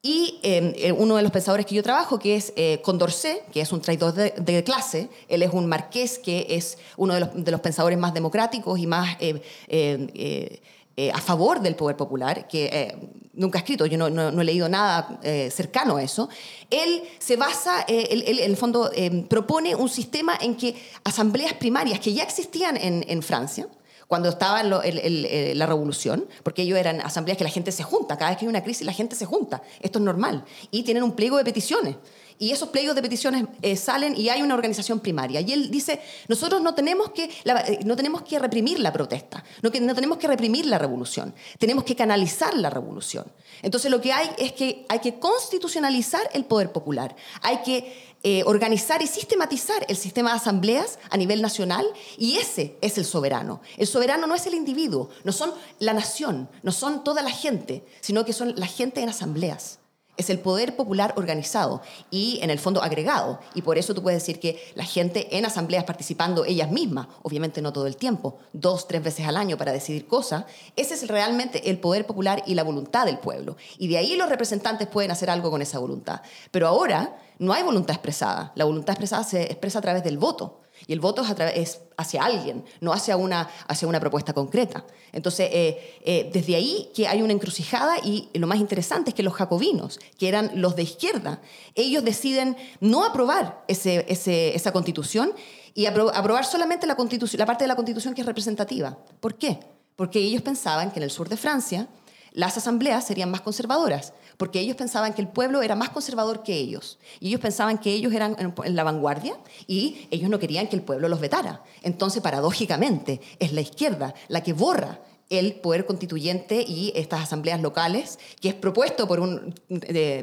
[0.03, 3.61] Y em, eh, uno de los pensadores que yo trabajo, que es eh, Condorcet, que
[3.61, 7.51] es un traidor de, clase, él es un marqués que es uno de los, de
[7.51, 10.59] los pensadores más democráticos y más eh, eh
[10.97, 12.95] eh, a favor del poder popular, que eh,
[13.33, 16.27] nunca ha escrito, yo no, no, he leído nada cercano a eso,
[16.69, 18.91] él se basa, él, en el fondo
[19.29, 23.69] propone un sistema en que asambleas primarias que ya existían en, en Francia,
[24.11, 28.39] cuando estaba la revolución, porque ellos eran asambleas que la gente se junta, cada vez
[28.39, 31.37] que hay una crisis la gente se junta, esto es normal, y tienen un pliego
[31.37, 31.95] de peticiones
[32.41, 35.41] y esos pliegos de peticiones eh, salen y hay una organización primaria.
[35.41, 39.71] Y él dice, nosotros no tenemos que, eh, no tenemos que reprimir la protesta, no,
[39.71, 43.25] que, no tenemos que reprimir la revolución, tenemos que canalizar la revolución.
[43.61, 48.43] Entonces lo que hay es que hay que constitucionalizar el poder popular, hay que eh,
[48.45, 51.85] organizar y sistematizar el sistema de asambleas a nivel nacional
[52.17, 53.61] y ese es el soberano.
[53.77, 57.83] El soberano no es el individuo, no son la nación, no son toda la gente,
[57.99, 59.80] sino que son la gente en asambleas
[60.17, 63.39] es el poder popular organizado y en el fondo agregado.
[63.55, 67.61] Y por eso tú puedes decir que la gente en asambleas participando ellas mismas, obviamente
[67.61, 70.45] no todo el tiempo, dos, tres veces al año para decidir cosas,
[70.75, 73.57] ese es realmente el poder popular y la voluntad del pueblo.
[73.77, 76.21] Y de ahí los representantes pueden hacer algo con esa voluntad.
[76.51, 78.51] Pero ahora no hay voluntad expresada.
[78.55, 80.61] La voluntad expresada se expresa a través del voto.
[80.87, 84.85] Y el voto es, hacia alguien, no hacia una, hacia una propuesta concreta.
[85.11, 89.23] Entonces, eh, eh, desde ahí que hay una encrucijada y lo más interesante es que
[89.23, 91.41] los jacobinos, que eran los de izquierda,
[91.75, 95.33] ellos deciden no aprobar ese, esa constitución
[95.73, 98.97] y aprobar solamente la, la parte de la constitución que es representativa.
[99.19, 99.59] ¿Por qué?
[99.95, 101.87] Porque ellos pensaban que en el sur de Francia
[102.31, 106.55] las asambleas serían más conservadoras, porque ellos pensaban que el pueblo era más conservador que
[106.55, 106.97] ellos.
[107.19, 110.81] Y ellos pensaban que ellos eran en la vanguardia y ellos no querían que el
[110.81, 111.63] pueblo los vetara.
[111.83, 118.19] Entonces, paradójicamente, es la izquierda la que borra el poder constituyente y estas asambleas locales,
[118.41, 119.53] que es propuesto por un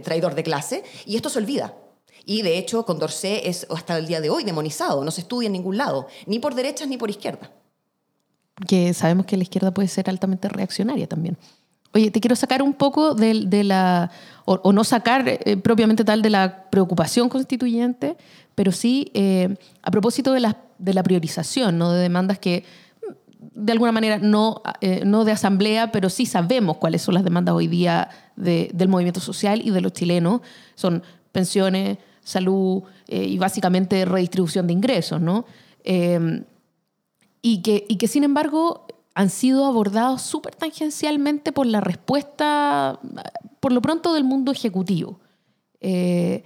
[0.04, 1.74] traidor de clase, y esto se olvida.
[2.26, 5.54] Y de hecho, Condorcet es hasta el día de hoy demonizado, no se estudia en
[5.54, 7.50] ningún lado, ni por derechas ni por izquierda.
[8.66, 11.38] Que sabemos que la izquierda puede ser altamente reaccionaria también.
[11.94, 14.10] Oye, te quiero sacar un poco de, la,
[14.44, 18.16] o, no sacar eh, propiamente tal de la preocupación constituyente,
[18.54, 21.92] pero sí eh, a propósito de la, de la priorización, ¿no?
[21.92, 22.64] de demandas que
[23.02, 27.24] mm, de alguna manera no, eh, no de asamblea, pero sí sabemos cuáles son las
[27.24, 30.42] demandas hoy día del movimiento social y de los chilenos.
[30.74, 35.20] Son pensiones, salud y básicamente redistribución de ingresos.
[35.20, 35.46] ¿no?
[37.42, 38.86] y, que, y que sin embargo
[39.18, 43.00] han sido abordados súper tangencialmente por la respuesta,
[43.58, 45.18] por lo pronto, del mundo ejecutivo.
[45.80, 46.44] Eh,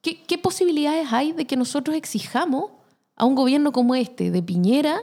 [0.00, 2.72] ¿qué, ¿Qué posibilidades hay de que nosotros exijamos
[3.14, 5.02] a un gobierno como este, de Piñera,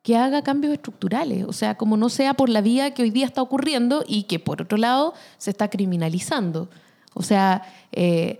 [0.00, 3.26] que haga cambios estructurales, o sea, como no sea por la vía que hoy día
[3.26, 6.70] está ocurriendo y que por otro lado se está criminalizando.
[7.12, 7.60] O sea,
[7.92, 8.38] eh,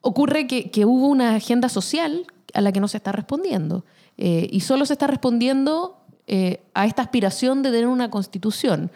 [0.00, 3.84] ocurre que, hubo una agenda social a la que no se está respondiendo
[4.16, 8.90] eh, y solo se está respondiendo eh, a esta aspiración de tener una constitución,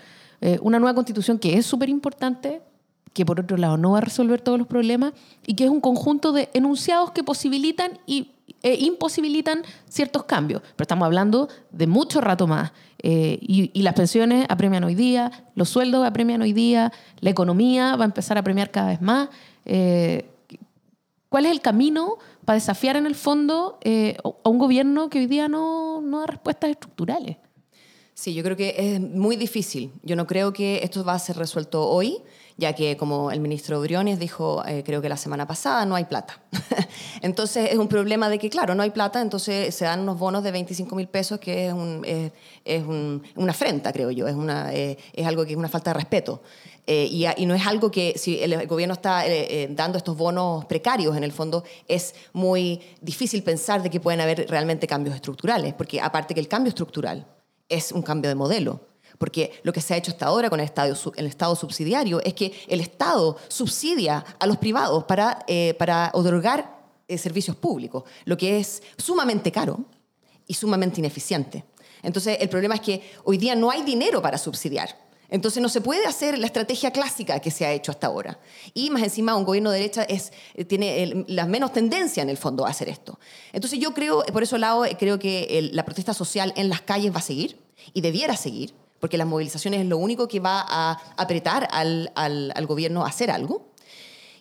[0.60, 2.60] una nueva constitución que es súper importante,
[3.14, 5.12] que por otro lado no va a resolver todos los problemas
[5.44, 8.30] y que es un conjunto de enunciados que posibilitan y
[8.62, 10.60] e imposibilitan ciertos cambios.
[10.60, 12.72] Pero estamos hablando de mucho rato más.
[13.02, 18.04] Eh, y, las pensiones apremian hoy día, los sueldos apremian hoy día, la economía va
[18.04, 19.28] a empezar a premiar cada vez más.
[19.64, 20.28] Eh,
[21.28, 25.26] ¿Cuál es el camino para desafiar en el fondo eh, a un gobierno que hoy
[25.26, 27.36] día no, no da respuestas estructurales?
[28.14, 29.92] Sí, yo creo que es muy difícil.
[30.02, 32.22] Yo no creo que esto va a ser resuelto hoy
[32.56, 36.04] ya que como el ministro Briones dijo, eh, creo que la semana pasada, no hay
[36.04, 36.40] plata.
[37.22, 40.42] entonces es un problema de que, claro, no hay plata, entonces se dan unos bonos
[40.42, 42.02] de 25 mil pesos, que es, un,
[42.64, 42.84] es,
[43.36, 46.42] una afrenta, creo yo, es, una, eh, es algo que es una falta de respeto.
[46.86, 49.24] Eh, y, y, no es algo que, si el gobierno está
[49.70, 54.46] dando estos bonos precarios, en el fondo, es muy difícil pensar de que pueden haber
[54.48, 57.26] realmente cambios estructurales, porque aparte que el cambio estructural
[57.68, 58.80] es un cambio de modelo
[59.18, 60.70] porque lo que se ha hecho hasta ahora con el
[61.16, 66.76] el estado subsidiario es que el Estado subsidia a los privados para, eh, para otorgar
[67.08, 69.84] eh, servicios públicos, lo que es sumamente caro
[70.46, 71.64] y sumamente ineficiente.
[72.02, 75.06] Entonces, el problema es que hoy día no hay dinero para subsidiar.
[75.28, 78.38] Entonces no se puede hacer la estrategia clásica que se ha hecho hasta ahora.
[78.74, 82.36] Y más encima un gobierno de derecha es, eh, tiene la menos tendencia en el
[82.36, 83.18] fondo a hacer esto.
[83.52, 87.18] Entonces yo creo, por eso lado, creo que la protesta social en las calles va
[87.18, 87.58] a seguir
[87.92, 92.66] y debiera seguir porque las movilizaciones es lo único que va a apretar al, al,
[92.66, 93.72] gobierno a hacer algo.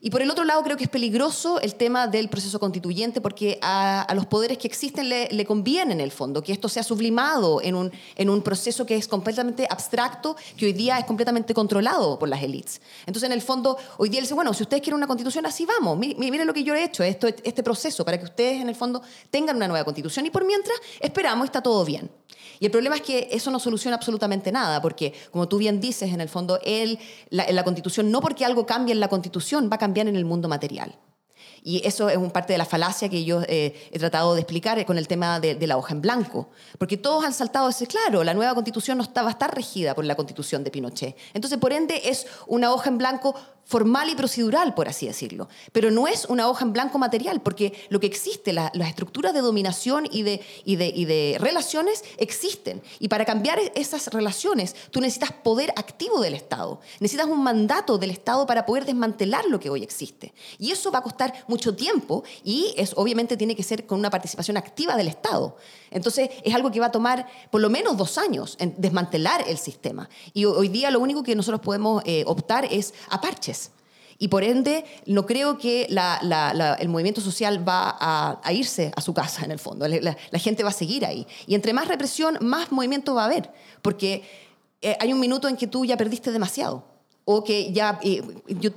[0.01, 3.57] Y por el otro lado, creo que es peligroso el tema del proceso constituyente, porque
[3.63, 7.73] a, los poderes que existen le, conviene en el fondo que esto sea sublimado en
[7.73, 12.29] un, en un proceso que es completamente abstracto, que hoy día es completamente controlado por
[12.29, 12.81] las élites.
[13.07, 15.65] Entonces, en el fondo, hoy día él dice, bueno, si ustedes quieren una constitución, así
[15.65, 15.97] vamos.
[15.97, 19.01] Miren lo que yo he hecho, esto, este proceso, para que ustedes, en el fondo,
[19.31, 20.27] tengan una nueva constitución.
[20.27, 22.11] Y por mientras, esperamos, está todo bien.
[22.59, 26.11] Y el problema es que eso no soluciona absolutamente nada, porque, como tú bien dices,
[26.13, 29.79] en el fondo, él, la, constitución, no porque algo cambie en la constitución, va a
[29.79, 30.95] cambiar en el mundo material.
[31.63, 34.85] Y eso es un parte de la falacia que yo eh, he tratado de explicar
[34.85, 36.49] con el tema de, la hoja en blanco.
[36.77, 39.95] Porque todos han saltado ese, claro, la nueva constitución no está, va a estar regida
[39.95, 41.17] por la constitución de Pinochet.
[41.33, 43.33] Entonces, por ende, es una hoja en blanco
[43.65, 45.49] formal y procedural, por así decirlo.
[45.71, 49.41] Pero no es una hoja en blanco material, porque lo que existe, las estructuras de
[49.41, 52.81] dominación y de, y, de, y de relaciones existen.
[52.99, 56.79] Y para cambiar esas relaciones, tú necesitas poder activo del Estado.
[56.99, 60.33] Necesitas un mandato del Estado para poder desmantelar lo que hoy existe.
[60.59, 64.11] Y eso va a costar mucho tiempo y es, obviamente tiene que ser con una
[64.11, 65.57] participación activa del Estado.
[65.89, 69.57] Entonces, es algo que va a tomar por lo menos dos años en desmantelar el
[69.57, 70.09] sistema.
[70.33, 73.54] Y hoy día lo único que nosotros podemos eh, optar es a parches
[74.17, 79.43] y por ende, no creo que el movimiento social va a, irse a su casa,
[79.43, 79.87] en el fondo.
[79.87, 81.27] La, gente va a seguir ahí.
[81.47, 83.51] Y entre más represión, más movimiento va a haber.
[83.81, 84.23] Porque
[84.81, 86.94] eh, hay un minuto en que tú ya perdiste demasiado
[87.27, 88.21] o que ya eh,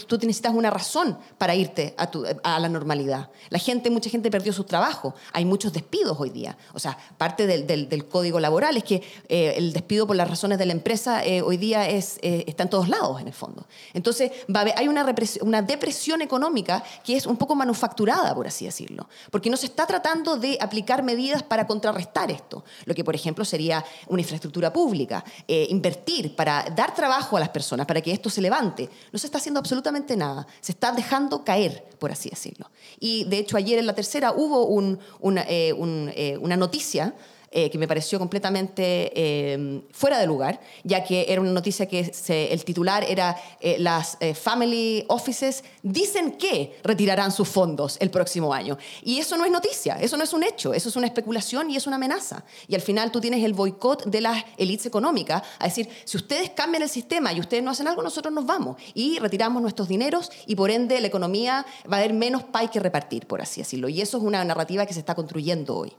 [0.07, 2.11] tú necesitas una razón para irte a,
[2.43, 3.31] a, la normalidad.
[3.51, 6.57] La gente, mucha gente perdió su trabajo, hay muchos despidos hoy día.
[6.73, 10.59] O sea, parte del, del, código laboral es que eh, el despido por las razones
[10.59, 13.67] de la empresa eh, hoy día es, está en todos lados, en el fondo.
[13.93, 15.07] Entonces, va hay una,
[15.43, 19.87] una depresión económica que es un poco manufacturada, por así decirlo, porque no se está
[19.87, 22.65] tratando de aplicar medidas para contrarrestar esto.
[22.87, 27.87] Lo que, por ejemplo, sería una infraestructura pública, invertir para dar trabajo a las personas,
[27.87, 28.89] para que esto se levante.
[29.13, 30.47] No se está haciendo absolutamente nada.
[30.61, 32.71] Se está dejando caer, por así decirlo.
[33.01, 35.75] Y de hecho ayer en la tercera hubo eh,
[36.15, 37.15] eh, una noticia
[37.51, 42.13] eh, que me pareció completamente eh, fuera de lugar, ya que era una noticia que
[42.29, 48.77] el titular era eh, las family offices dicen que retirarán sus fondos el próximo año.
[49.03, 51.77] Y eso no es noticia, eso no es un hecho, eso es una especulación y
[51.77, 52.45] es una amenaza.
[52.67, 56.51] Y al final tú tienes el boicot de las élites económicas, a decir, si ustedes
[56.51, 60.31] cambian el sistema y ustedes no hacen algo, nosotros nos vamos y retiramos nuestros dineros
[60.47, 63.89] y por ende la economía va a haber menos pay que repartir, por así decirlo.
[63.89, 65.97] Y eso es una narrativa que se está construyendo hoy.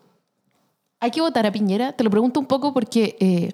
[1.00, 1.94] ¿Hay que votar a Piñera?
[1.94, 3.54] Te lo pregunto un poco porque eh,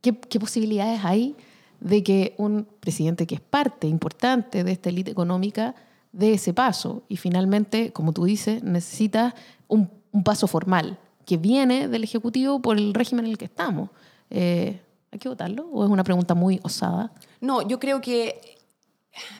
[0.00, 1.34] ¿qué, posibilidades hay
[1.80, 5.74] de que un presidente que es parte importante de esta élite económica
[6.12, 7.02] dé ese paso?
[7.08, 9.34] Y finalmente, como tú dices, necesita
[9.66, 9.90] un,
[10.24, 13.90] paso formal, que viene del Ejecutivo por el régimen en el que estamos.
[14.30, 15.66] Eh, ¿Hay que votarlo?
[15.72, 17.12] ¿O es una pregunta muy osada?
[17.40, 18.58] No, yo creo que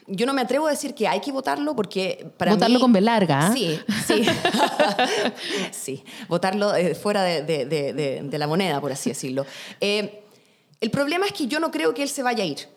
[0.07, 3.01] yo no me atrevo a decir que hay que votarlo porque para votarlo con B
[3.01, 3.47] larga.
[3.47, 3.53] ¿eh?
[3.53, 4.25] Sí, sí.
[5.71, 9.45] sí, votarlo eh, fuera de, de, de, de, la moneda, por así decirlo.
[9.79, 10.23] Eh,
[10.79, 12.67] el problema es que yo no creo que él se vaya a ir.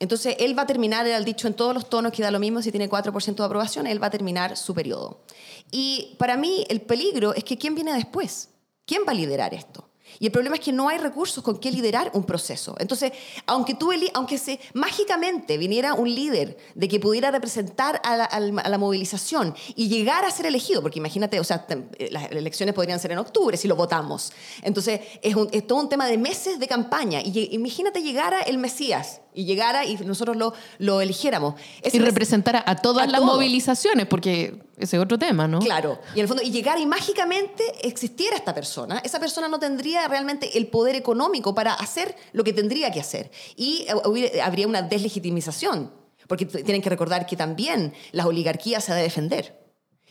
[0.00, 2.40] Entonces, él va a terminar, él ha dicho en todos los tonos que da lo
[2.40, 5.22] mismo si tiene 4% de aprobación, él va a terminar su periodo.
[5.70, 8.50] Y para mí el peligro es que ¿quién viene después?
[8.84, 9.83] ¿Quién va a liderar esto?
[10.18, 12.74] Y el problema es que no hay recursos con que liderar un proceso.
[12.78, 13.12] Entonces,
[13.46, 19.54] aunque, tú, aunque se, mágicamente viniera un líder de que pudiera representar a la, movilización
[19.76, 23.18] y llegar a ser elegido, porque imagínate, o sea, eh, las elecciones podrían ser en
[23.18, 24.32] octubre si lo votamos.
[24.62, 27.20] Entonces, es, es todo un tema de meses de campaña.
[27.20, 31.54] Y imagínate llegara el Mesías y llegara y nosotros lo, lo eligiéramos.
[31.82, 35.58] y representara a todas las movilizaciones, porque ese es otro tema, ¿no?
[35.58, 39.58] Claro, y en el fondo, y llegara y mágicamente existiera esta persona, esa persona no
[39.58, 43.30] tendría realmente el poder económico para hacer lo que tendría que hacer.
[43.56, 45.92] Y eh, habría una deslegitimización,
[46.26, 49.64] porque tienen que recordar que también las oligarquías se ha de defender.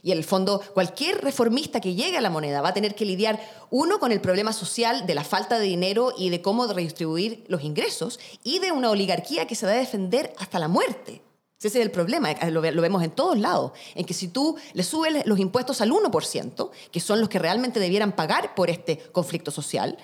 [0.03, 3.05] Y en el fondo, cualquier reformista que llegue a la moneda va a tener que
[3.05, 7.45] lidiar, uno, con el problema social de la falta de dinero y de cómo redistribuir
[7.47, 11.21] los ingresos, y de una oligarquía que se va a defender hasta la muerte.
[11.67, 15.25] Ese es el problema, lo, vemos en todos lados, en que si tú le subes
[15.25, 19.97] los impuestos al 1%, que son los que realmente debieran pagar por este conflicto social,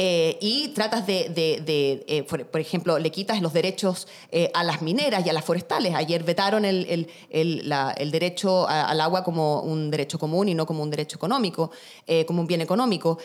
[0.00, 1.32] eh, y tratas de,
[2.06, 5.92] eh, por, ejemplo, le quitas los derechos eh, a las mineras y a las forestales.
[5.96, 7.08] Ayer vetaron el,
[8.12, 11.72] derecho al agua como un derecho común y no como un derecho económico,
[12.28, 13.18] como un bien económico.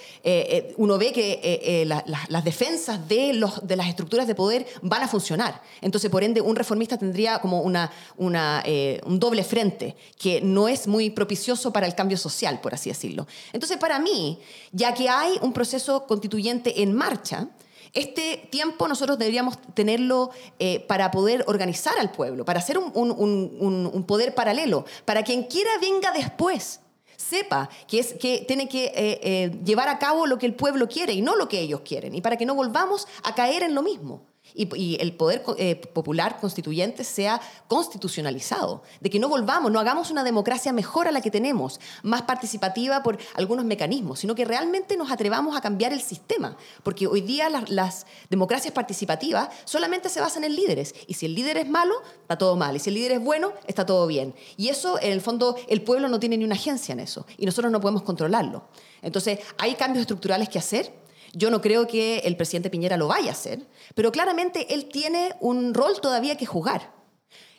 [0.78, 5.62] uno ve que las defensas de, los, de las estructuras de poder van a funcionar.
[5.80, 8.64] Entonces, por ende, un reformista tendría como una, una
[9.06, 13.28] un doble frente que no es muy propicioso para el cambio social, por así decirlo.
[13.52, 14.40] Entonces, para mí,
[14.72, 17.50] ya que hay un proceso constituyente en marcha,
[17.94, 24.34] este tiempo nosotros deberíamos tenerlo eh, para poder organizar al pueblo, para hacer un, poder
[24.34, 26.80] paralelo, para quien quiera venga después
[27.16, 30.90] sepa que, es, que tiene que eh, eh, llevar a cabo lo que el pueblo
[30.90, 33.76] quiere y no lo que ellos quieren, y para que no volvamos a caer en
[33.76, 39.80] lo mismo y, el poder eh, popular constituyente sea constitucionalizado, de que no volvamos, no
[39.80, 44.46] hagamos una democracia mejor a la que tenemos, más participativa por algunos mecanismos, sino que
[44.46, 50.22] realmente nos atrevamos a cambiar el sistema, porque hoy día las, democracias participativas solamente se
[50.22, 52.96] basan en líderes, y si el líder es malo, está todo mal, y si el
[52.96, 54.36] líder es bueno, está todo bien.
[54.58, 57.46] Y eso, en el fondo, el pueblo no tiene ni una agencia en eso, y
[57.46, 58.66] nosotros no podemos controlarlo.
[59.02, 61.03] Entonces, hay cambios estructurales que hacer,
[61.34, 63.66] yo no creo que el presidente Piñera lo vaya a hacer,
[63.96, 66.94] pero claramente él tiene un rol todavía que jugar.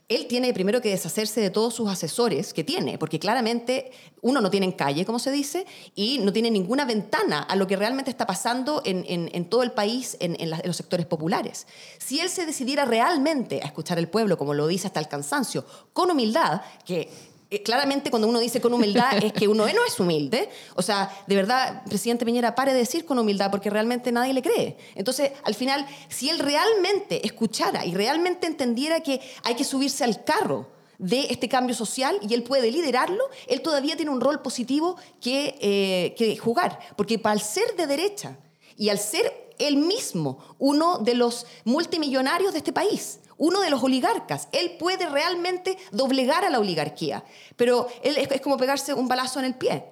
[0.07, 4.51] Él tiene primero que deshacerse de todos sus asesores que tiene, porque claramente uno no
[4.51, 8.11] tiene en calle, como se dice, y no tiene ninguna ventana a lo que realmente
[8.11, 11.67] está pasando en, todo el país, en, los sectores populares.
[11.99, 15.65] Si él se decidiera realmente a escuchar al pueblo, como lo dice hasta el cansancio,
[15.95, 17.09] con humildad, que
[17.63, 20.49] claramente cuando uno dice con humildad es que uno no es humilde.
[20.75, 24.43] O sea, de verdad, presidente Piñera, pare de decir con humildad porque realmente nadie le
[24.43, 24.77] cree.
[24.95, 30.25] Entonces, al final, si él realmente escuchara y realmente entendiera que hay que subirse al
[30.25, 34.97] carro de este cambio social y él puede liderarlo, él todavía tiene un rol positivo
[35.21, 36.79] que, eh, que jugar.
[36.97, 38.39] Porque para ser de derecha
[38.77, 43.83] y al ser él mismo uno de los multimillonarios de este país, uno de los
[43.83, 44.49] oligarcas.
[44.53, 47.25] Él puede realmente doblegar a la oligarquía,
[47.57, 49.85] pero es, como pegarse un balazo en el pie.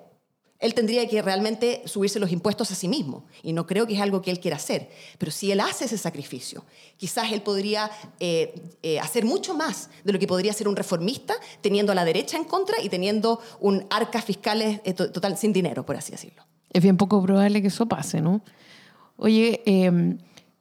[0.58, 4.00] Él tendría que realmente subirse los impuestos a sí mismo, y no creo que es
[4.00, 4.90] algo que él quiera hacer.
[5.18, 6.64] Pero si él hace ese sacrificio,
[6.96, 11.34] quizás él podría eh, eh, hacer mucho más de lo que podría ser un reformista,
[11.62, 15.84] teniendo a la derecha en contra y teniendo un arca fiscal eh, total sin dinero,
[15.84, 16.44] por así decirlo.
[16.72, 18.40] Es bien poco probable que eso pase, ¿no?
[19.16, 19.62] Oye,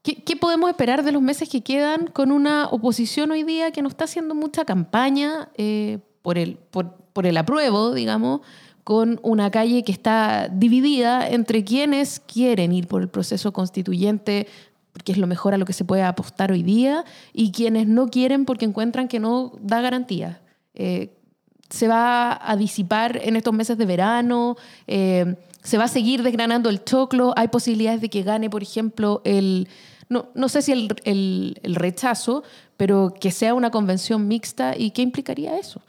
[0.03, 3.89] ¿qué, podemos esperar de los meses que quedan con una oposición hoy día que no
[3.89, 8.41] está haciendo mucha campaña eh, por, el, por, el apruebo, digamos,
[8.83, 14.47] con una calle que está dividida entre quienes quieren ir por el proceso constituyente
[14.93, 18.07] porque es lo mejor a lo que se puede apostar hoy día, y quienes no
[18.07, 20.41] quieren porque encuentran que no da garantía.
[20.73, 21.17] Eh,
[21.69, 24.57] se va a disipar en estos meses de verano.
[24.87, 29.21] Eh, se va a seguir desgranando el choclo, hay posibilidades de que gane, por ejemplo,
[29.23, 29.69] el,
[30.11, 32.43] no, no sé si el, el, rechazo,
[32.75, 35.81] pero que sea una convención mixta y qué implicaría eso.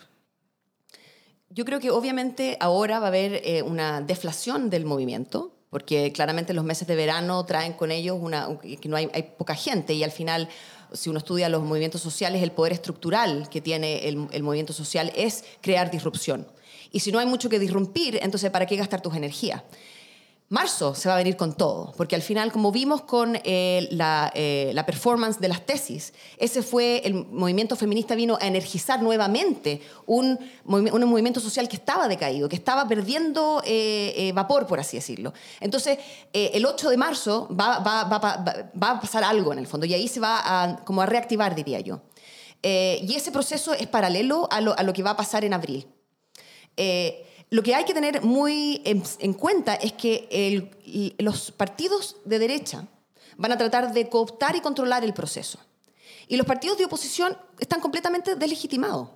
[1.50, 6.54] Yo creo que obviamente ahora va a haber eh, una deflación del movimiento, porque claramente
[6.54, 10.04] los meses de verano traen con ellos una, que no hay, hay poca gente y
[10.04, 10.48] al final
[10.92, 15.10] si uno estudia los movimientos sociales, el poder estructural que tiene el, el movimiento social
[15.16, 16.46] es crear disrupción.
[16.92, 19.64] Y si no hay mucho que disrumpir, entonces ¿para qué gastar tus energías?
[20.52, 24.30] Marzo se va a venir con todo, porque al final, como vimos con eh, la,
[24.34, 29.80] eh, la, performance de las tesis, ese fue el movimiento feminista vino a energizar nuevamente
[30.04, 35.32] un, un movimiento social que estaba decaído, que estaba perdiendo eh, vapor, por así decirlo.
[35.58, 35.98] Entonces,
[36.34, 39.94] el 8 de marzo va, va, va, va, a pasar algo en el fondo, y
[39.94, 42.02] ahí se va a, como a reactivar, diría yo.
[42.62, 45.86] y ese proceso es paralelo a lo, a lo, que va a pasar en abril.
[47.52, 52.86] Lo que hay que tener muy en, cuenta es que los partidos de derecha
[53.36, 55.58] van a tratar de cooptar y controlar el proceso.
[56.28, 59.10] Y los partidos de oposición están completamente deslegitimados.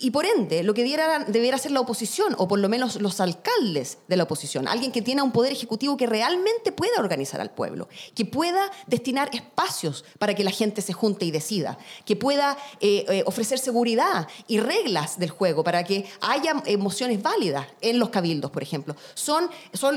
[0.00, 3.20] Y por ende, lo que debiera, debiera ser la oposición, o por lo menos los
[3.20, 7.50] alcaldes de la oposición, alguien que tiene un poder ejecutivo que realmente pueda organizar al
[7.50, 12.56] pueblo, que pueda destinar espacios para que la gente se junte y decida, que pueda
[12.80, 18.10] eh, eh, ofrecer seguridad y reglas del juego para que haya emociones válidas en los
[18.10, 18.94] cabildos, por ejemplo.
[19.14, 19.50] Son,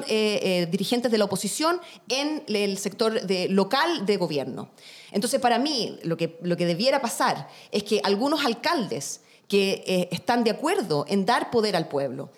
[0.07, 1.79] eh, dirigentes de la oposición
[2.09, 4.71] en el sector de, local de gobierno.
[5.11, 9.21] Entonces, para mí, lo que debiera pasar es que algunos alcaldes
[9.51, 12.31] que eh, están de acuerdo en dar poder al pueblo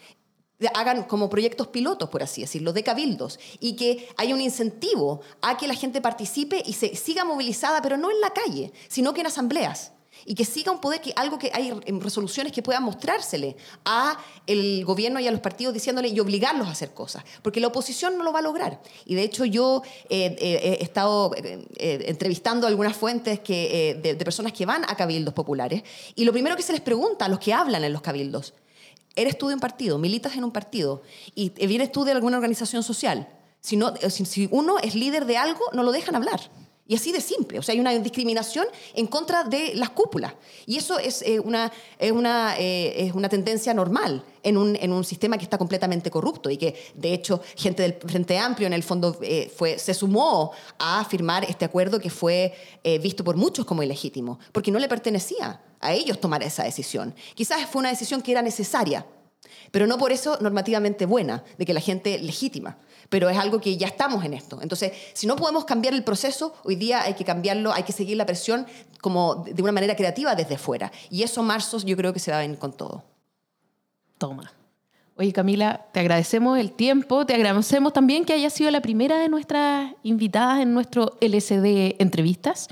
[0.74, 5.58] hagan como proyectos pilotos, por así decirlo, de cabildos, y que haya un incentivo a
[5.58, 9.22] que la gente participe y se siga movilizada, pero no en la calle, sino que
[9.22, 9.93] en asambleas
[10.26, 13.56] y que siga un poder, que algo que hay resoluciones que puedan mostrársele
[13.86, 14.18] a
[14.48, 18.18] el gobierno y a los partidos diciéndole y obligarlos a hacer cosas, porque la oposición
[18.18, 18.82] no lo va a lograr.
[19.06, 21.66] Y de hecho yo eh, eh, he estado eh,
[22.08, 25.84] entrevistando algunas fuentes que, de, personas que van a cabildos populares
[26.16, 28.54] y lo primero que se les pregunta a los que hablan en los cabildos,
[29.16, 29.98] ¿eres tú de un partido?
[29.98, 31.02] ¿Militas en un partido?
[31.36, 33.28] ¿Y vienes tú de alguna organización social?
[33.60, 36.42] Si, si uno es líder de algo, no lo dejan hablar.
[36.86, 37.60] Y así de simple.
[37.60, 40.34] O sea, hay una discriminación en contra de las cúpulas.
[40.66, 44.92] Y eso es, eh, una, es, una, eh, es una tendencia normal en un, en
[44.92, 48.74] un, sistema que está completamente corrupto y que, de hecho, gente del Frente Amplio en
[48.74, 52.54] el fondo eh, fue, se sumó a firmar este acuerdo que fue
[53.02, 57.16] visto por muchos como ilegítimo, porque no le pertenecía a ellos tomar esa decisión.
[57.34, 59.06] Quizás fue una decisión que era necesaria,
[59.72, 62.78] pero no por eso normativamente buena, de que la gente legítima
[63.14, 64.58] pero es algo que ya estamos en esto.
[64.64, 68.18] Entonces, si no podemos cambiar el proceso, hoy día hay que cambiarlo, hay que seguir
[68.18, 68.66] la presión
[69.02, 70.92] como de una manera creativa desde fuera.
[71.12, 73.04] Y eso, marzo, yo creo que se va a venir con todo.
[74.18, 74.52] Toma.
[75.16, 79.30] Oye, Camila, te agradecemos el tiempo, te agradecemos también que hayas sido la primera de
[79.30, 82.68] nuestras invitadas en nuestro LSD Entrevistas.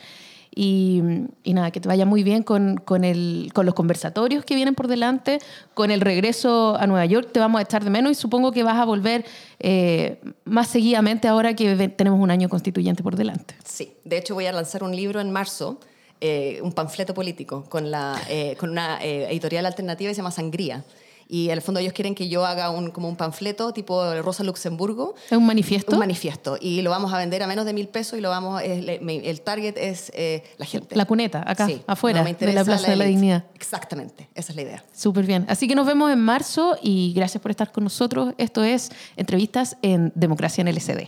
[0.54, 1.02] Y,
[1.46, 4.88] nada, que te vaya muy bien con, con, el, con los conversatorios que vienen por
[4.88, 5.40] delante,
[5.74, 8.64] con el regreso a Nueva York, te vamos a echar de menos y supongo que
[8.64, 9.24] vas a volver
[9.60, 13.56] eh, más seguidamente ahora que tenemos un año constituyente por delante.
[13.64, 15.80] Sí, de hecho voy a lanzar un libro en marzo.
[16.24, 20.84] Eh, un panfleto político con, la, eh, con una editorial alternativa que se llama Sangría
[21.32, 24.44] y en el fondo ellos quieren que yo haga un, como un panfleto tipo Rosa
[24.44, 25.16] Luxemburgo.
[25.30, 25.94] ¿Es un manifiesto?
[25.94, 26.58] Un manifiesto.
[26.60, 29.78] Y lo vamos a vender a menos de mil pesos y lo vamos, el target
[29.78, 30.94] es eh, la gente.
[30.94, 33.46] La cuneta, acá, afuera, de la Plaza de la Dignidad.
[33.56, 34.84] Exactamente, esa es la idea.
[34.94, 35.46] Súper bien.
[35.48, 38.34] Así que nos vemos en marzo y gracias por estar con nosotros.
[38.38, 41.08] Esto es Entrevistas en Democracia en LCD.